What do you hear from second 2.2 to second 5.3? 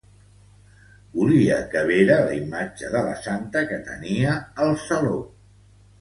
la imatge de la santa que tenia al saló.